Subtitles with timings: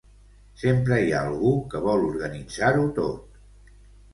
[0.61, 3.41] Sempre hi ha algú que vol organitzar-ho tot.